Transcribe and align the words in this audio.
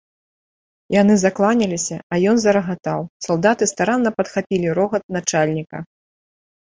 Яны 1.01 1.17
закланяліся, 1.23 1.97
а 2.15 2.19
ён 2.33 2.41
зарагатаў, 2.45 2.99
салдаты 3.29 3.63
старанна 3.75 4.09
падхапілі 4.23 4.67
рогат 4.81 5.03
начальніка. 5.19 5.77